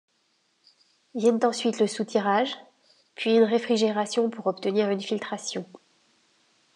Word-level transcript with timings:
Viennent 1.13 1.43
ensuite 1.45 1.79
le 1.79 1.85
soutirage, 1.85 2.57
puis 3.13 3.35
une 3.35 3.43
réfrigération 3.43 4.31
pour 4.31 4.47
obtenir 4.47 4.89
une 4.89 4.99
filtration. 4.99 5.63